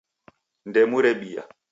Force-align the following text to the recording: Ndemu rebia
Ndemu 0.69 0.97
rebia 1.05 1.43